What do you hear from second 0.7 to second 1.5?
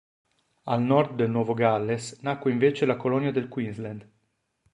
Al nord del